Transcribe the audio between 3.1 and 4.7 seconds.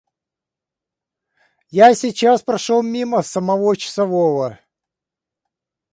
самого часового.